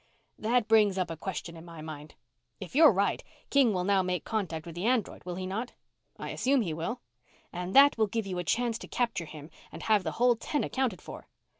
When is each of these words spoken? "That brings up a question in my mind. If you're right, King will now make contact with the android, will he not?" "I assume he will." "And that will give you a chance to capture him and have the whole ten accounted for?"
"That 0.39 0.67
brings 0.67 0.97
up 0.97 1.11
a 1.11 1.15
question 1.15 1.55
in 1.55 1.63
my 1.63 1.79
mind. 1.83 2.15
If 2.59 2.75
you're 2.75 2.91
right, 2.91 3.23
King 3.51 3.71
will 3.71 3.83
now 3.83 4.01
make 4.01 4.23
contact 4.25 4.65
with 4.65 4.73
the 4.73 4.87
android, 4.87 5.23
will 5.25 5.35
he 5.35 5.45
not?" 5.45 5.73
"I 6.17 6.31
assume 6.31 6.61
he 6.63 6.73
will." 6.73 7.01
"And 7.53 7.75
that 7.75 7.99
will 7.99 8.07
give 8.07 8.25
you 8.25 8.39
a 8.39 8.43
chance 8.43 8.79
to 8.79 8.87
capture 8.87 9.25
him 9.25 9.51
and 9.71 9.83
have 9.83 10.03
the 10.03 10.13
whole 10.13 10.35
ten 10.35 10.63
accounted 10.63 11.03
for?" 11.03 11.27